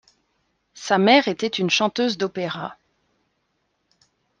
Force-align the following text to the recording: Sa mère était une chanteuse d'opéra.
Sa 0.73 0.97
mère 0.97 1.27
était 1.27 1.45
une 1.45 1.69
chanteuse 1.69 2.17
d'opéra. 2.17 2.75